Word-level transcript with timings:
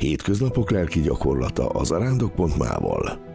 Hétköznapok 0.00 0.70
lelki 0.70 1.00
gyakorlata 1.00 1.68
az 1.68 1.90
arándok.mával. 1.90 3.29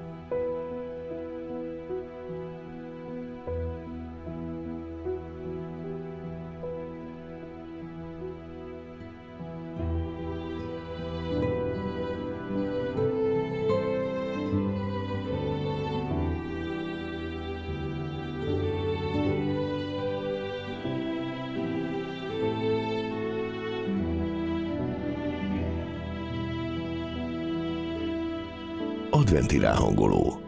Adventi 29.15 29.59
ráhangoló. 29.59 30.39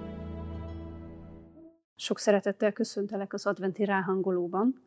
Sok 1.96 2.20
szeretettel 2.20 2.72
köszöntelek 2.74 3.34
az 3.34 3.46
adventi 3.46 3.86
ráhangolóban. 3.86 4.82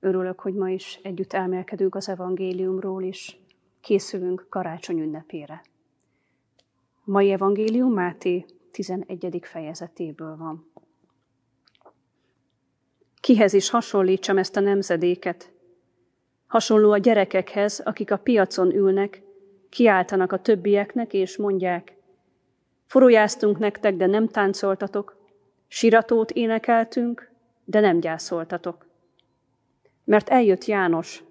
Örülök, 0.00 0.40
hogy 0.40 0.54
ma 0.54 0.70
is 0.70 1.00
együtt 1.02 1.32
elmélkedünk 1.32 1.94
az 1.94 2.08
evangéliumról, 2.08 3.02
és 3.02 3.36
készülünk 3.80 4.46
karácsony 4.48 4.98
ünnepére. 4.98 5.62
Mai 7.04 7.30
evangélium 7.30 7.92
Máté 7.92 8.44
11. 8.70 9.38
fejezetéből 9.42 10.36
van. 10.36 10.70
Kihez 13.20 13.52
is 13.52 13.70
hasonlítsam 13.70 14.38
ezt 14.38 14.56
a 14.56 14.60
nemzedéket? 14.60 15.52
Hasonló 16.46 16.90
a 16.90 16.98
gyerekekhez, 16.98 17.80
akik 17.80 18.10
a 18.10 18.18
piacon 18.18 18.74
ülnek, 18.74 19.22
kiáltanak 19.68 20.32
a 20.32 20.42
többieknek, 20.42 21.12
és 21.12 21.36
mondják– 21.36 21.92
Forujáztunk 22.92 23.58
nektek, 23.58 23.96
de 23.96 24.06
nem 24.06 24.28
táncoltatok, 24.28 25.16
siratót 25.68 26.30
énekeltünk, 26.30 27.30
de 27.64 27.80
nem 27.80 28.00
gyászoltatok. 28.00 28.86
Mert 30.04 30.28
eljött 30.28 30.64
János, 30.64 31.24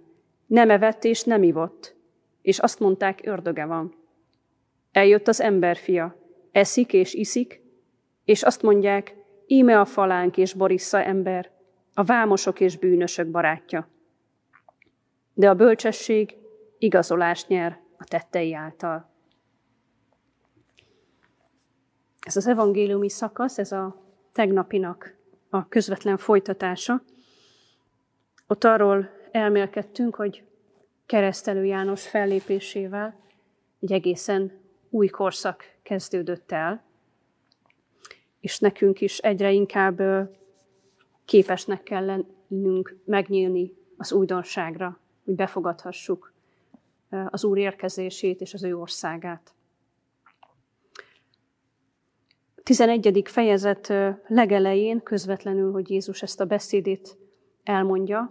nem 0.46 0.70
evett 0.70 1.04
és 1.04 1.24
nem 1.24 1.44
ivott, 1.44 1.96
és 2.42 2.60
azt 2.60 2.80
mondták, 2.80 3.20
ördöge 3.24 3.66
van. 3.66 3.96
Eljött 4.92 5.28
az 5.28 5.42
emberfia, 5.42 6.16
eszik 6.52 6.94
és 6.94 7.14
iszik, 7.14 7.62
és 8.26 8.44
azt 8.44 8.62
mondják, 8.62 9.16
íme 9.48 9.80
a 9.80 9.86
falánk 9.86 10.38
és 10.38 10.54
borissza 10.54 11.04
ember, 11.04 11.52
a 11.94 12.04
vámosok 12.04 12.60
és 12.60 12.78
bűnösök 12.78 13.28
barátja. 13.28 13.88
De 15.34 15.50
a 15.50 15.56
bölcsesség 15.56 16.36
igazolást 16.78 17.48
nyer 17.48 17.80
a 17.98 18.04
tettei 18.04 18.54
által. 18.54 19.11
Ez 22.22 22.36
az 22.36 22.48
evangéliumi 22.48 23.10
szakasz, 23.10 23.58
ez 23.58 23.72
a 23.72 23.96
tegnapinak 24.32 25.16
a 25.50 25.68
közvetlen 25.68 26.18
folytatása. 26.18 27.02
Ott 28.48 28.64
arról 28.64 29.10
elmélkedtünk, 29.32 30.16
hogy 30.16 30.44
keresztelő 31.06 31.66
János 31.66 32.08
fellépésével 32.08 33.20
egy 33.80 33.92
egészen 33.92 34.52
új 34.90 35.08
korszak 35.08 35.64
kezdődött 35.84 36.52
el, 36.52 36.84
és 38.40 38.60
nekünk 38.60 39.02
is 39.02 39.18
egyre 39.18 39.52
inkább 39.52 40.02
képesnek 41.26 41.84
kell 41.84 42.06
lennünk 42.06 42.98
megnyílni 43.06 43.74
az 43.98 44.12
újdonságra, 44.12 45.00
hogy 45.26 45.36
befogadhassuk 45.36 46.34
az 47.30 47.44
Úr 47.44 47.58
érkezését 47.58 48.42
és 48.42 48.54
az 48.54 48.64
ő 48.64 48.78
országát. 48.78 49.54
11. 52.72 53.22
fejezet 53.26 53.94
legelején 54.28 55.04
közvetlenül, 55.04 55.72
hogy 55.72 55.90
Jézus 55.90 56.22
ezt 56.22 56.42
a 56.42 56.46
beszédét 56.46 57.18
elmondja, 57.64 58.30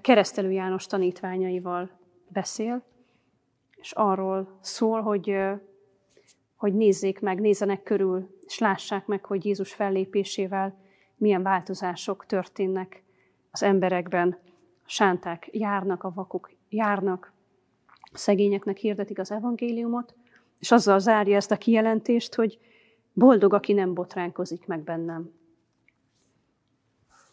keresztelő 0.00 0.50
János 0.50 0.86
tanítványaival 0.86 1.90
beszél, 2.28 2.82
és 3.76 3.92
arról 3.92 4.58
szól, 4.60 5.00
hogy, 5.00 5.36
hogy 6.56 6.74
nézzék 6.74 7.20
meg, 7.20 7.40
nézzenek 7.40 7.82
körül, 7.82 8.38
és 8.46 8.58
lássák 8.58 9.06
meg, 9.06 9.24
hogy 9.24 9.44
Jézus 9.44 9.72
fellépésével 9.72 10.78
milyen 11.16 11.42
változások 11.42 12.26
történnek 12.26 13.02
az 13.50 13.62
emberekben. 13.62 14.38
A 14.84 14.88
sánták 14.88 15.48
járnak, 15.52 16.02
a 16.02 16.12
vakok 16.14 16.50
járnak, 16.68 17.32
a 18.12 18.18
szegényeknek 18.18 18.76
hirdetik 18.76 19.18
az 19.18 19.30
evangéliumot, 19.30 20.14
és 20.58 20.70
azzal 20.70 20.98
zárja 20.98 21.36
ezt 21.36 21.50
a 21.50 21.56
kijelentést, 21.56 22.34
hogy 22.34 22.58
Boldog, 23.12 23.54
aki 23.54 23.72
nem 23.72 23.94
botránkozik 23.94 24.66
meg 24.66 24.82
bennem. 24.82 25.30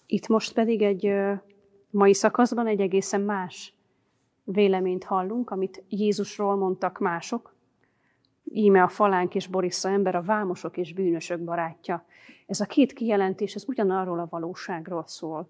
Itt 0.05 0.27
most 0.27 0.53
pedig 0.53 0.81
egy 0.81 1.13
mai 1.89 2.13
szakaszban 2.13 2.67
egy 2.67 2.79
egészen 2.79 3.21
más 3.21 3.73
véleményt 4.43 5.03
hallunk, 5.03 5.49
amit 5.49 5.83
Jézusról 5.89 6.55
mondtak 6.55 6.99
mások. 6.99 7.55
Íme 8.43 8.83
a 8.83 8.87
falánk 8.87 9.35
és 9.35 9.47
borissza 9.47 9.89
ember, 9.89 10.15
a 10.15 10.21
vámosok 10.21 10.77
és 10.77 10.93
bűnösök 10.93 11.39
barátja. 11.39 12.05
Ez 12.45 12.59
a 12.59 12.65
két 12.65 12.93
kijelentés, 12.93 13.55
ez 13.55 13.67
ugyanarról 13.67 14.19
a 14.19 14.27
valóságról 14.29 15.03
szól. 15.07 15.49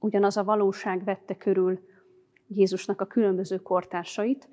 Ugyanaz 0.00 0.36
a 0.36 0.44
valóság 0.44 1.04
vette 1.04 1.36
körül 1.36 1.80
Jézusnak 2.48 3.00
a 3.00 3.06
különböző 3.06 3.62
kortársait, 3.62 4.48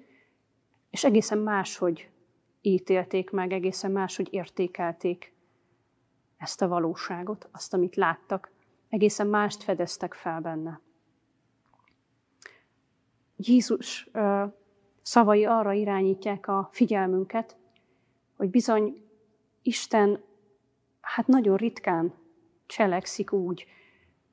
és 0.90 1.04
egészen 1.04 1.38
máshogy 1.38 2.11
ítélték 2.62 3.30
meg, 3.30 3.52
egészen 3.52 3.92
máshogy 3.92 4.28
értékelték 4.32 5.34
ezt 6.38 6.62
a 6.62 6.68
valóságot, 6.68 7.50
azt, 7.52 7.74
amit 7.74 7.96
láttak, 7.96 8.52
egészen 8.90 9.28
mást 9.28 9.64
fedeztek 9.64 10.14
fel 10.14 10.42
benne. 10.42 10.80
Jézus 13.36 14.10
szavai 15.02 15.46
arra 15.46 15.72
irányítják 15.72 16.48
a 16.48 16.70
figyelmünket, 16.72 17.58
hogy 18.38 18.50
bizony 18.50 19.06
Isten 19.62 20.24
hát 21.02 21.28
nagyon 21.28 21.58
ritkán 21.58 22.14
cselekszik 22.66 23.32
úgy, 23.32 23.66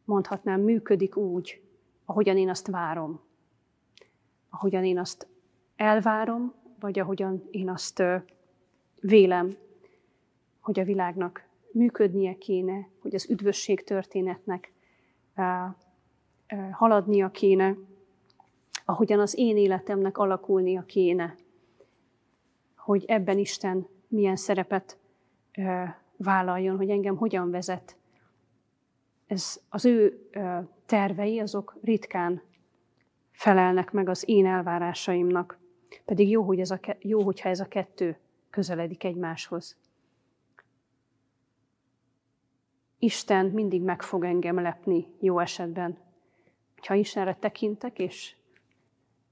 mondhatnám, 0.05 0.61
működik 0.61 1.17
úgy, 1.17 1.63
ahogyan 2.05 2.37
én 2.37 2.49
azt 2.49 2.67
várom. 2.67 3.21
Ahogyan 4.51 4.85
én 4.85 4.99
azt 4.99 5.27
elvárom, 5.77 6.55
vagy 6.81 6.99
ahogyan 6.99 7.49
én 7.51 7.71
azt 7.71 8.03
vélem, 9.01 9.57
hogy 10.61 10.81
a 10.81 10.85
világnak 10.85 11.47
működnie 11.73 12.39
kéne, 12.39 12.89
hogy 12.99 13.15
az 13.15 13.31
üdvösség 13.31 13.85
történetnek 13.85 14.73
haladnia 16.71 17.31
kéne, 17.31 17.77
ahogyan 18.85 19.21
az 19.21 19.39
én 19.39 19.57
életemnek 19.57 20.19
alakulnia 20.19 20.83
kéne, 20.83 21.35
hogy 22.77 23.05
ebben 23.05 23.39
Isten 23.39 23.87
milyen 24.09 24.37
szerepet 24.37 24.99
vállaljon, 26.17 26.77
hogy 26.77 26.91
engem 26.91 27.17
hogyan 27.17 27.51
vezet. 27.51 27.97
Ez 29.27 29.61
az 29.69 29.85
ő 29.85 30.29
tervei, 30.87 31.39
azok 31.39 31.77
ritkán 31.83 32.43
felelnek 33.31 33.93
meg 33.93 34.09
az 34.09 34.23
én 34.27 34.47
elvárásaimnak. 34.47 35.58
Pedig 36.05 36.31
jó, 36.31 36.43
hogy 36.43 36.61
ez 36.61 36.71
a, 36.71 36.81
jó, 36.99 37.23
hogyha 37.23 37.49
ez 37.49 37.61
a 37.61 37.69
kettő 37.69 38.19
közeledik 38.51 39.05
egymáshoz. 39.05 39.77
Isten 42.99 43.47
mindig 43.47 43.83
meg 43.83 44.03
fog 44.03 44.25
engem 44.25 44.61
lepni 44.61 45.07
jó 45.21 45.39
esetben. 45.39 45.99
Ha 46.87 46.95
Istenre 46.95 47.35
tekintek, 47.35 47.99
és 47.99 48.37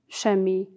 semmi 0.07 0.69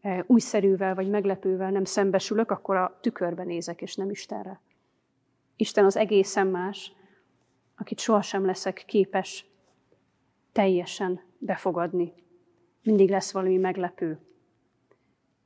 e, 0.00 0.24
újszerűvel 0.26 0.94
vagy 0.94 1.08
meglepővel 1.08 1.70
nem 1.70 1.84
szembesülök, 1.84 2.50
akkor 2.50 2.76
a 2.76 2.98
tükörben 3.00 3.46
nézek, 3.46 3.82
és 3.82 3.94
nem 3.94 4.10
Istenre. 4.10 4.60
Isten 5.56 5.84
az 5.84 5.96
egészen 5.96 6.46
más, 6.46 6.92
akit 7.76 7.98
sohasem 7.98 8.44
leszek 8.44 8.84
képes 8.86 9.46
teljesen 10.52 11.20
befogadni. 11.38 12.12
Mindig 12.82 13.10
lesz 13.10 13.32
valami 13.32 13.56
meglepő 13.56 14.18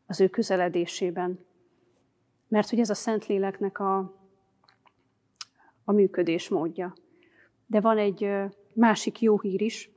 az 0.08 0.20
ő 0.20 0.28
közeledésében. 0.28 1.46
Mert 2.48 2.70
hogy 2.70 2.80
ez 2.80 2.90
a 2.90 2.94
Szentléleknek 2.94 3.78
a, 3.78 3.98
a 5.84 5.92
működés 5.92 6.48
módja. 6.48 6.94
De 7.66 7.80
van 7.80 7.98
egy 7.98 8.30
másik 8.72 9.20
jó 9.20 9.40
hír 9.40 9.60
is. 9.60 9.90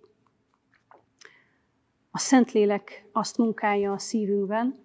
A 2.11 2.17
Szentlélek 2.17 3.05
azt 3.11 3.37
munkálja 3.37 3.91
a 3.91 3.97
szívünkben, 3.97 4.75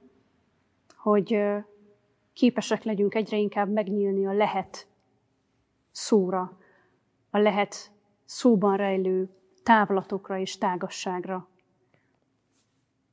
hogy 0.96 1.38
képesek 2.32 2.82
legyünk 2.82 3.14
egyre 3.14 3.36
inkább 3.36 3.72
megnyílni 3.72 4.26
a 4.26 4.32
lehet 4.32 4.86
szóra, 5.90 6.58
a 7.30 7.38
lehet 7.38 7.90
szóban 8.24 8.76
rejlő 8.76 9.28
távlatokra 9.62 10.38
és 10.38 10.58
tágasságra. 10.58 11.48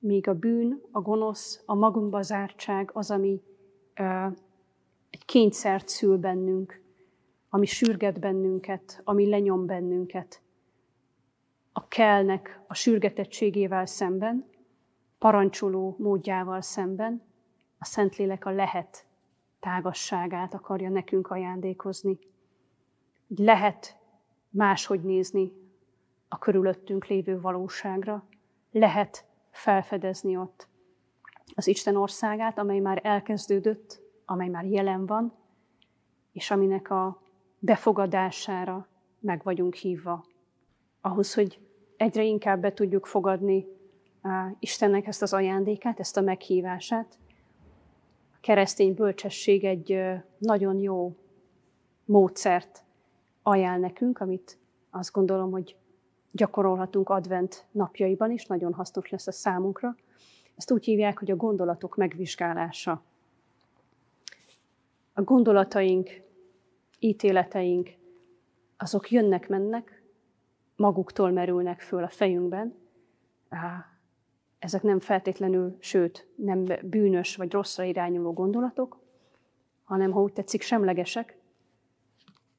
Míg 0.03 0.27
a 0.27 0.33
bűn, 0.33 0.81
a 0.91 1.01
gonosz, 1.01 1.63
a 1.65 1.73
magunkba 1.73 2.21
zártság 2.21 2.89
az, 2.94 3.11
ami 3.11 3.41
ö, 3.95 4.25
egy 5.09 5.25
kényszert 5.25 5.88
szül 5.88 6.17
bennünk, 6.17 6.81
ami 7.50 7.65
sürget 7.65 8.19
bennünket, 8.19 9.01
ami 9.03 9.29
lenyom 9.29 9.65
bennünket. 9.65 10.41
A 11.71 11.88
kellnek 11.88 12.61
a 12.67 12.73
sürgetettségével 12.73 13.85
szemben, 13.85 14.45
parancsoló 15.17 15.95
módjával 16.00 16.61
szemben, 16.61 17.21
a 17.77 17.85
Szentlélek 17.85 18.45
a 18.45 18.51
lehet 18.51 19.05
tágasságát 19.59 20.53
akarja 20.53 20.89
nekünk 20.89 21.31
ajándékozni. 21.31 22.19
Lehet 23.27 23.97
máshogy 24.50 25.01
nézni 25.01 25.53
a 26.27 26.38
körülöttünk 26.38 27.05
lévő 27.05 27.41
valóságra, 27.41 28.23
lehet 28.71 29.25
felfedezni 29.53 30.38
ott 30.38 30.67
az 31.55 31.67
Isten 31.67 31.95
országát, 31.95 32.57
amely 32.57 32.79
már 32.79 33.00
elkezdődött, 33.03 34.01
amely 34.25 34.47
már 34.47 34.65
jelen 34.65 35.05
van, 35.05 35.33
és 36.31 36.51
aminek 36.51 36.89
a 36.89 37.21
befogadására 37.59 38.88
meg 39.19 39.44
vagyunk 39.44 39.73
hívva. 39.73 40.25
Ahhoz, 41.01 41.33
hogy 41.33 41.59
egyre 41.97 42.23
inkább 42.23 42.61
be 42.61 42.73
tudjuk 42.73 43.05
fogadni 43.05 43.65
Istennek 44.59 45.07
ezt 45.07 45.21
az 45.21 45.33
ajándékát, 45.33 46.00
ezt 46.00 46.17
a 46.17 46.21
meghívását, 46.21 47.17
a 48.33 48.38
keresztény 48.41 48.94
bölcsesség 48.94 49.63
egy 49.63 50.00
nagyon 50.38 50.79
jó 50.79 51.15
módszert 52.05 52.83
ajánl 53.41 53.79
nekünk, 53.79 54.19
amit 54.19 54.57
azt 54.89 55.11
gondolom, 55.11 55.51
hogy 55.51 55.75
gyakorolhatunk 56.35 57.09
advent 57.09 57.65
napjaiban 57.71 58.31
is, 58.31 58.45
nagyon 58.45 58.74
hasznos 58.74 59.09
lesz 59.09 59.27
a 59.27 59.31
számunkra. 59.31 59.95
Ezt 60.56 60.71
úgy 60.71 60.85
hívják, 60.85 61.19
hogy 61.19 61.31
a 61.31 61.35
gondolatok 61.35 61.95
megvizsgálása. 61.95 63.01
A 65.13 65.21
gondolataink, 65.21 66.21
ítéleteink, 67.00 67.89
azok 68.77 69.12
jönnek-mennek, 69.12 70.01
maguktól 70.75 71.31
merülnek 71.31 71.81
föl 71.81 72.03
a 72.03 72.09
fejünkben. 72.09 72.75
Ezek 74.59 74.81
nem 74.81 75.00
feltétlenül, 75.00 75.77
sőt, 75.79 76.27
nem 76.36 76.65
bűnös 76.81 77.36
vagy 77.36 77.51
rosszra 77.51 77.83
irányuló 77.83 78.33
gondolatok, 78.33 79.00
hanem, 79.83 80.12
ha 80.12 80.21
úgy 80.21 80.33
tetszik, 80.33 80.62
semlegesek, 80.62 81.38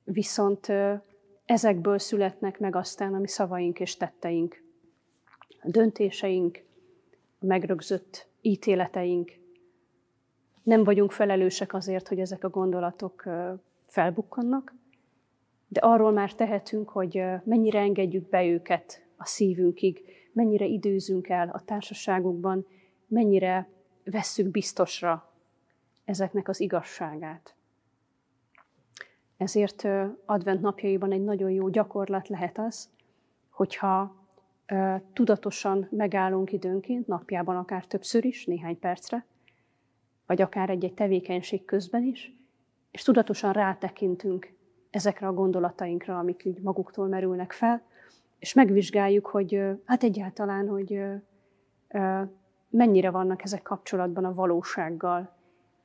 viszont 0.05 0.73
ezekből 1.45 1.99
születnek 1.99 2.59
meg 2.59 2.77
aztán 2.77 3.15
a 3.15 3.19
mi 3.19 3.29
szavaink 3.29 3.81
és 3.81 3.97
tetteink, 3.97 4.63
a 5.63 5.71
döntéseink, 5.71 6.63
a 7.39 7.47
megrögzött 7.47 8.29
ítéleteink. 8.41 9.33
Nem 10.63 10.85
vagyunk 10.85 11.13
felelősek 11.13 11.75
azért, 11.75 12.09
hogy 12.09 12.21
ezek 12.21 12.45
a 12.45 12.49
gondolatok 12.49 13.25
felbukkannak, 13.87 14.75
de 15.69 15.81
arról 15.81 16.13
már 16.13 16.35
tehetünk, 16.35 16.89
hogy 16.89 17.23
mennyire 17.45 17.79
engedjük 17.79 18.29
be 18.29 18.45
őket 18.45 19.05
a 19.17 19.27
szívünkig, 19.27 20.03
mennyire 20.33 20.65
időzünk 20.65 21.29
el 21.29 21.49
a 21.49 21.61
társaságukban, 21.65 22.67
mennyire 23.07 23.69
vesszük 24.05 24.49
biztosra 24.49 25.33
ezeknek 26.05 26.49
az 26.49 26.61
igazságát. 26.61 27.55
Ezért 29.37 29.89
advent 30.25 30.61
napjaiban 30.61 31.13
egy 31.13 31.25
nagyon 31.25 31.51
jó 31.51 31.69
gyakorlat 31.69 32.29
lehet 32.29 32.59
az, 32.59 32.89
hogyha 33.51 34.15
tudatosan 35.13 35.87
megállunk 35.91 36.53
időnként, 36.53 37.07
napjában 37.07 37.57
akár 37.57 37.87
többször 37.87 38.25
is, 38.25 38.47
néhány 38.47 38.79
percre, 38.79 39.27
vagy 40.27 40.43
akár 40.43 40.71
egy-egy 40.71 40.95
tevékenység 40.95 41.65
közben 41.65 42.03
is, 42.03 42.35
és 42.91 43.03
tudatosan 43.03 43.53
rátekintünk 43.53 44.53
ezekre 44.91 45.27
a 45.27 45.33
gondolatainkra, 45.33 46.19
amik 46.19 46.43
úgy 46.45 46.61
maguktól 46.61 47.07
merülnek 47.07 47.53
fel, 47.53 47.83
és 48.39 48.53
megvizsgáljuk, 48.53 49.27
hogy 49.27 49.63
hát 49.85 50.03
egyáltalán, 50.03 50.69
hogy 50.69 51.01
mennyire 52.71 53.11
vannak 53.11 53.43
ezek 53.43 53.63
kapcsolatban 53.63 54.25
a 54.25 54.35
valósággal, 54.35 55.37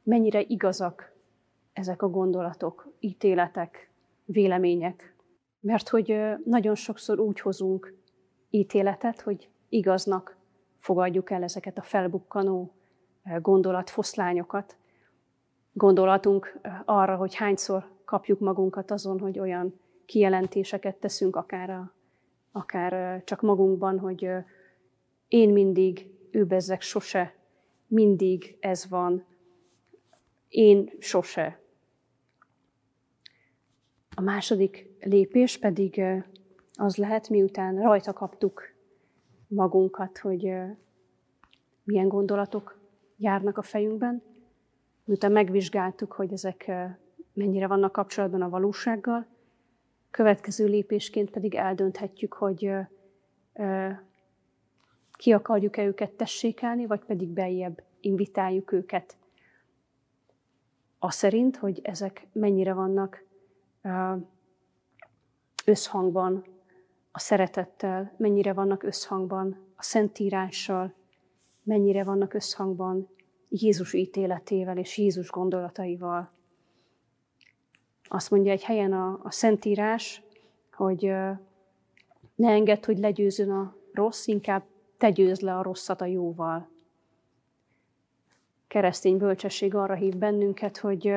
mennyire 0.03 0.41
igazak 0.41 1.13
ezek 1.79 2.01
a 2.01 2.09
gondolatok, 2.09 2.93
ítéletek, 2.99 3.91
vélemények. 4.25 5.15
Mert 5.59 5.89
hogy 5.89 6.15
nagyon 6.45 6.75
sokszor 6.75 7.19
úgy 7.19 7.39
hozunk 7.39 7.97
ítéletet, 8.49 9.21
hogy 9.21 9.49
igaznak 9.69 10.37
fogadjuk 10.77 11.31
el 11.31 11.43
ezeket 11.43 11.77
a 11.77 11.81
felbukkanó 11.81 12.73
gondolatfoszlányokat. 13.41 14.77
Gondolatunk 15.73 16.59
arra, 16.85 17.15
hogy 17.15 17.35
hányszor 17.35 17.89
kapjuk 18.05 18.39
magunkat 18.39 18.91
azon, 18.91 19.19
hogy 19.19 19.39
olyan 19.39 19.79
kijelentéseket 20.05 20.95
teszünk, 20.95 21.35
akár, 21.35 21.69
a, 21.69 21.93
akár 22.51 23.23
csak 23.23 23.41
magunkban, 23.41 23.99
hogy 23.99 24.29
én 25.27 25.49
mindig, 25.49 26.11
ő 26.31 26.45
bezzek 26.45 26.81
sose, 26.81 27.33
mindig 27.87 28.57
ez 28.59 28.89
van, 28.89 29.27
én 30.49 30.91
sose. 30.99 31.59
A 34.19 34.21
második 34.21 34.89
lépés 34.99 35.57
pedig 35.57 36.01
az 36.73 36.95
lehet, 36.95 37.29
miután 37.29 37.81
rajta 37.81 38.13
kaptuk 38.13 38.63
magunkat, 39.47 40.17
hogy 40.17 40.53
milyen 41.83 42.07
gondolatok 42.07 42.79
járnak 43.17 43.57
a 43.57 43.61
fejünkben, 43.61 44.21
miután 45.03 45.31
megvizsgáltuk, 45.31 46.11
hogy 46.11 46.33
ezek 46.33 46.71
mennyire 47.33 47.67
vannak 47.67 47.91
kapcsolatban 47.91 48.41
a 48.41 48.49
valósággal, 48.49 49.25
következő 50.11 50.65
lépésként 50.65 51.29
pedig 51.29 51.55
eldönthetjük, 51.55 52.33
hogy 52.33 52.71
ki 55.11 55.31
akarjuk-e 55.31 55.83
őket 55.83 56.11
tessékelni, 56.11 56.85
vagy 56.85 57.05
pedig 57.05 57.27
beljebb 57.27 57.83
invitáljuk 57.99 58.71
őket. 58.71 59.17
A 60.97 61.11
szerint, 61.11 61.57
hogy 61.57 61.79
ezek 61.83 62.27
mennyire 62.31 62.73
vannak 62.73 63.27
összhangban 65.65 66.45
a 67.11 67.19
szeretettel, 67.19 68.13
mennyire 68.17 68.53
vannak 68.53 68.83
összhangban 68.83 69.57
a 69.75 69.83
Szentírással, 69.83 70.93
mennyire 71.63 72.03
vannak 72.03 72.33
összhangban 72.33 73.07
Jézus 73.49 73.93
ítéletével 73.93 74.77
és 74.77 74.97
Jézus 74.97 75.29
gondolataival. 75.29 76.31
Azt 78.03 78.31
mondja 78.31 78.51
egy 78.51 78.63
helyen 78.63 78.93
a, 78.93 79.19
a 79.23 79.31
Szentírás, 79.31 80.23
hogy 80.71 81.01
ne 82.35 82.49
engedd, 82.51 82.85
hogy 82.85 82.97
legyőzön 82.97 83.51
a 83.51 83.75
rossz, 83.93 84.27
inkább 84.27 84.63
te 84.97 85.09
győzd 85.09 85.41
le 85.41 85.57
a 85.57 85.61
rosszat 85.61 86.01
a 86.01 86.05
jóval. 86.05 86.69
Keresztény 88.67 89.17
bölcsesség 89.17 89.75
arra 89.75 89.93
hív 89.93 90.17
bennünket, 90.17 90.77
hogy 90.77 91.13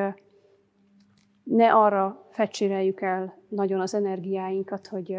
ne 1.54 1.72
arra 1.72 2.26
fecséreljük 2.30 3.00
el 3.00 3.38
nagyon 3.48 3.80
az 3.80 3.94
energiáinkat, 3.94 4.86
hogy, 4.86 5.16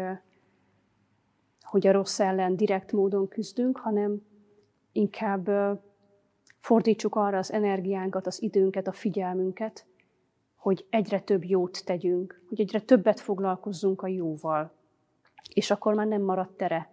hogy 1.60 1.86
a 1.86 1.92
rossz 1.92 2.20
ellen 2.20 2.56
direkt 2.56 2.92
módon 2.92 3.28
küzdünk, 3.28 3.78
hanem 3.78 4.22
inkább 4.92 5.50
fordítsuk 6.60 7.16
arra 7.16 7.38
az 7.38 7.52
energiánkat, 7.52 8.26
az 8.26 8.42
időnket, 8.42 8.86
a 8.86 8.92
figyelmünket, 8.92 9.86
hogy 10.56 10.86
egyre 10.90 11.20
több 11.20 11.44
jót 11.44 11.84
tegyünk, 11.84 12.42
hogy 12.48 12.60
egyre 12.60 12.80
többet 12.80 13.20
foglalkozzunk 13.20 14.02
a 14.02 14.06
jóval. 14.06 14.72
És 15.54 15.70
akkor 15.70 15.94
már 15.94 16.06
nem 16.06 16.22
marad 16.22 16.50
tere 16.50 16.90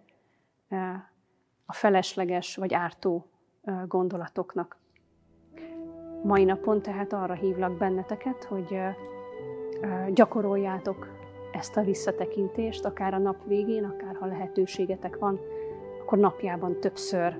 a 1.66 1.72
felesleges 1.72 2.56
vagy 2.56 2.74
ártó 2.74 3.26
gondolatoknak. 3.86 4.80
Mai 6.22 6.44
napon 6.44 6.82
tehát 6.82 7.12
arra 7.12 7.34
hívlak 7.34 7.78
benneteket, 7.78 8.44
hogy 8.44 8.76
gyakoroljátok 10.12 11.08
ezt 11.52 11.76
a 11.76 11.82
visszatekintést, 11.82 12.84
akár 12.84 13.14
a 13.14 13.18
nap 13.18 13.36
végén, 13.46 13.84
akár 13.84 14.16
ha 14.16 14.26
lehetőségetek 14.26 15.18
van, 15.18 15.40
akkor 16.00 16.18
napjában 16.18 16.80
többször. 16.80 17.38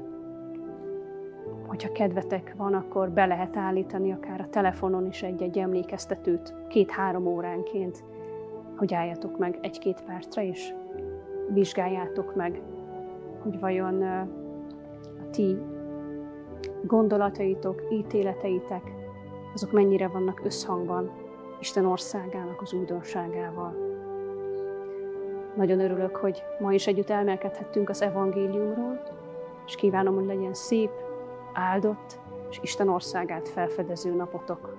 Hogyha 1.67 1.93
kedvetek 1.93 2.55
van, 2.57 2.75
akkor 2.75 3.11
be 3.11 3.27
lehet 3.27 3.57
állítani 3.57 4.13
akár 4.13 4.41
a 4.41 4.49
telefonon 4.49 5.07
is 5.07 5.23
egy-egy 5.23 5.59
emlékeztetőt 5.59 6.55
két-három 6.69 7.27
óránként, 7.27 8.05
hogy 8.77 8.95
álljatok 8.95 9.39
meg 9.39 9.59
egy-két 9.61 10.03
percre, 10.05 10.47
és 10.47 10.75
vizsgáljátok 11.53 12.35
meg, 12.35 12.63
hogy 13.43 13.61
vajon 13.61 14.03
a 14.03 14.27
ti 15.31 15.59
gondolataitok, 16.83 17.83
ítéleteitek, 17.91 18.83
azok 19.55 19.73
mennyire 19.73 20.09
vannak 20.09 20.41
összhangban 20.45 21.22
Isten 21.63 21.87
országának 21.87 22.61
az 22.61 22.73
újdonságával. 22.73 23.75
Nagyon 25.57 25.81
örülök, 25.81 26.17
hogy 26.17 26.43
ma 26.59 26.73
is 26.73 26.87
együtt 26.87 27.11
elmelkedhettünk 27.11 27.89
az 27.89 28.03
evangéliumról, 28.03 29.03
és 29.67 29.75
kívánom, 29.75 30.15
hogy 30.15 30.27
legyen 30.27 30.55
szép, 30.55 30.91
áldott 31.53 32.21
és 32.51 32.59
Isten 32.63 32.89
országát 32.89 33.49
felfedező 33.49 34.15
napotok. 34.15 34.77